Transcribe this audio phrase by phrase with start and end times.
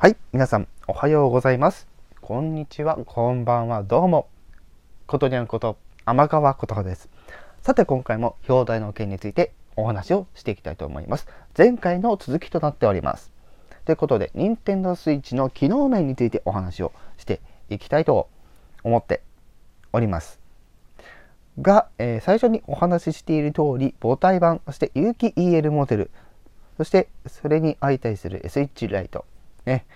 [0.00, 1.88] はい、皆さんおはようございます。
[2.20, 4.28] こんにちは、こんばんは、どうも。
[5.08, 7.08] ことにゃんこと天川ことはです。
[7.62, 11.26] さて今回も表題の件についてお話をしていきたいと思います。
[11.56, 13.32] 前回の続きとなっております。
[13.86, 18.28] ということで、任天堂 switch の機能面についてお話をしていきたいと
[18.84, 19.20] 思って
[19.92, 20.38] おります。
[21.60, 26.10] が、えー、最初にお話ししている通り、母体板、そして有機 EL モデル、
[26.76, 29.24] そしてそれに相対するスイッチライト、
[29.68, 29.86] ね。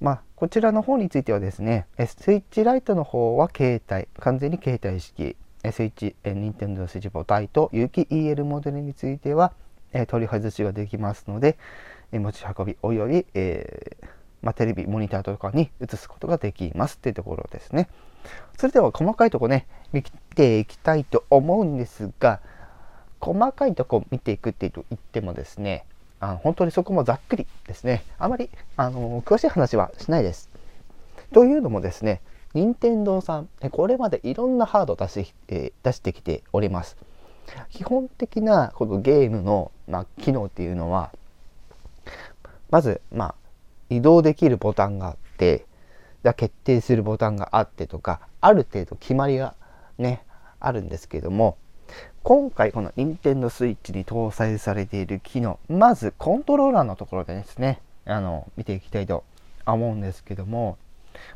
[0.00, 5.36] まあ、こちらの方についてはですね、スイッチライトの方は携帯、完全に携帯式、
[5.70, 9.52] スイッチ、任天堂スイッチ母体と有機 EL モデルについては、
[9.92, 11.56] え取り外しができますので、
[12.10, 14.06] え持ち運びおよび、えー、
[14.42, 17.88] まあ、テレビ、モニターとかに映すことができますっていうところですね。
[18.58, 22.40] それでは細かいとこね、見ていきたいと思うんですが、
[23.20, 25.86] 細かいとこ見ていくって言ってもですね、
[26.22, 30.50] あ本当にそこもざっくりですね、あまりあの詳しい話はしないです。
[31.34, 32.20] というのもですね、
[32.54, 36.96] 任天堂さん、これまでいろんなハードを出し,、え、出してきております。
[37.70, 41.10] 基本的なこのゲームの、まあ、機能っていうのは、
[42.70, 43.34] まず、まあ、
[43.90, 45.66] 移動できるボタンがあって、
[46.36, 49.56] 決定するボタンがあってとか、ある程度決まりが
[49.98, 50.24] ね、
[50.60, 51.56] あるんですけども、
[52.24, 59.24] 今回この Nintendo Switch に搭載されている機能、まずコントローラーのところでですね、あの、見ていきたいと
[59.66, 60.78] 思うんですけども、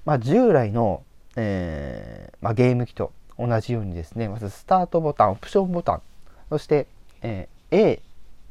[0.04, 1.02] まあ、従来の、
[1.34, 6.02] えー、まあ、ゲーム機と同じようにですね、まずスタートボタン、オプションボタン、
[6.50, 6.86] そして、
[7.20, 8.02] えー、A、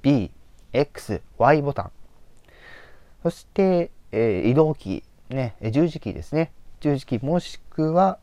[0.02, 0.30] B、
[0.73, 1.91] X、Y ボタン、
[3.23, 6.52] そして、えー、移動キー、ね、十字キーですね。
[6.81, 8.19] 十字キーもしくは、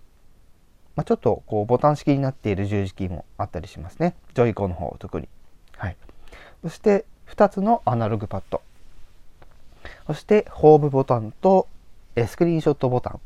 [0.95, 4.15] まあ、ちょっとこうボタン式になっている十字キーもあったりしますね。
[4.35, 5.29] ジョイコンの方特に。
[5.77, 5.97] はい。
[6.63, 8.63] そして2つのアナログパッド。
[10.07, 11.69] そしてホームボタンと
[12.27, 13.21] スクリーンショットボタン。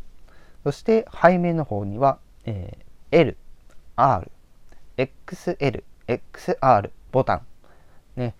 [0.62, 3.36] そして背面の方には、えー、L、
[3.96, 4.30] R、
[4.96, 7.42] XL、XR ボタン。
[8.16, 8.34] ね。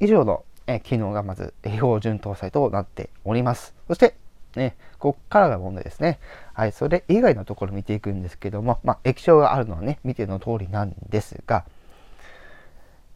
[0.00, 0.44] 以上の、
[0.82, 3.74] 機能がまず標準搭載となっております。
[3.86, 4.16] そして
[4.56, 6.18] ね、ここからが問題ですね。
[6.54, 11.64] はい、それ以外のところ見ていくんですけども、まあ、液晶があるのはね、見ての通りなんですが、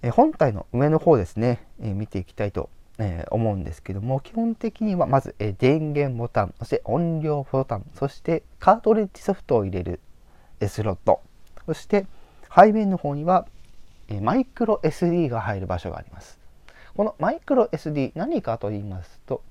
[0.03, 10.01] え本体の上の方ですね、え見ていきたいと、え思うんですけども、基本的にはまず、え電源ボタン、そして音量ボタン、そしてカートリッジソフトを入れる、
[10.61, 11.21] えスロット、
[11.67, 12.07] そして
[12.55, 13.47] 背面の方には、
[14.09, 16.39] えマイクロ SD が入る場所があります。
[16.97, 19.43] このマイクロ SD 何かと言いますと、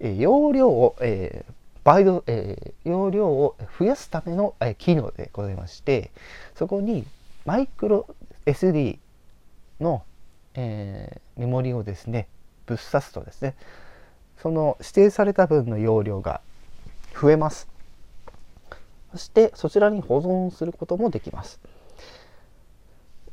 [0.00, 1.52] 容量を、えー、
[1.84, 6.10] 倍度、えー、容量を増やすための、えー、機能でございまして
[6.54, 7.06] そこに
[7.44, 8.06] マイクロ
[8.44, 8.98] SD
[9.80, 10.02] の、
[10.54, 12.28] えー、メモリをですね
[12.66, 13.54] ぶっ刺すとですね
[14.42, 16.40] その指定された分の容量が
[17.20, 17.68] 増えます。
[19.12, 21.58] そしてそちらに保存することもできます。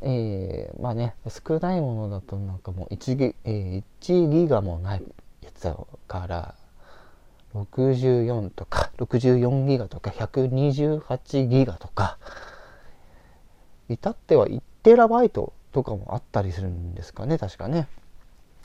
[0.02, 5.04] えー、まあね少ないものだとなんかもう1ギ,、えー、1ギガもない。
[5.44, 5.72] やつ
[6.08, 6.56] から
[7.54, 12.18] 64とか64ギガとか128ギガとか
[13.90, 17.88] 至っては1テラバイトとかもあったりするんですかね確かね。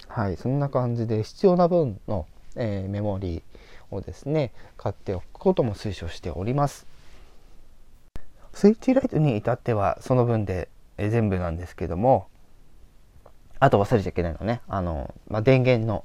[0.07, 6.87] はいそんな感じで必要な分の、えー、メモリーをですね買っておくことも推奨しております。
[8.55, 12.27] スイッチライトに至ってはその分で、え全部なんですけども
[13.61, 16.05] あと忘れちゃいけないのねあの、まあ、電源の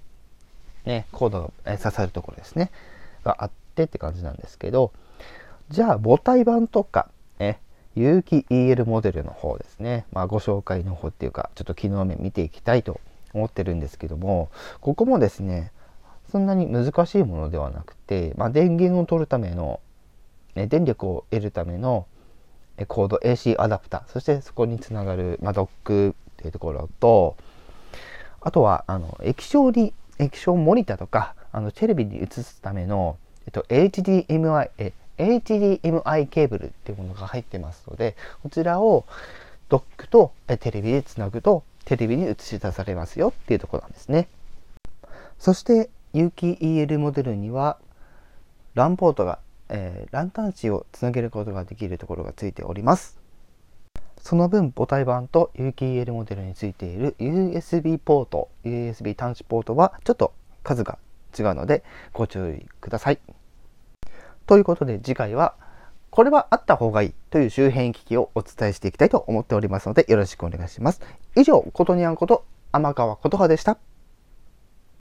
[0.85, 2.71] ね、コードが刺さるところですね、
[3.23, 4.91] があってって感じなんですけど、
[5.69, 7.59] じゃあ母体板とか、ね、
[7.95, 12.99] 有機 EL モデルの方ですね、まあ、ご紹介の方っていうか、ちょっと機能面見ていきたいと
[13.33, 14.49] 思ってるんですけども、
[14.81, 15.71] ここもですね、
[16.31, 19.79] そんなに難しいものではなくて、まあ、電源を取るための、
[20.55, 22.07] ね、電力を得るための
[22.87, 27.35] コード AC アダプター、そしてそこにつながる、まあ、ドックっていうところと、
[28.41, 39.05] あとは、あの、液晶に液晶モニターとかあのテレビに映すための、えっと、HDMI え HDMI ケーブルっていうものが入ってますのでこちらを
[39.69, 44.27] ドックとテレビでつなぐとテレビに映し出されますよっていうところなんですね。
[45.39, 47.77] そして有機 EL モデルには
[48.75, 49.39] LAN ポートが、
[49.69, 53.22] えー、ランタン値をつなげることができるところがついております。
[54.23, 60.33] その分母体版と有機 EL モデルについている USB ポート USB 端子ポートはちょっと
[60.63, 60.97] 数が
[61.37, 61.83] 違うので
[62.13, 63.19] ご注意ください。
[64.47, 65.55] ということで次回は
[66.09, 71.01] これはあった方がいいという周辺機器をお伝えしていきたいと思っておりますのでよろしくお願いします。
[71.35, 73.77] 以上ことにゃんこと天川琴葉でした。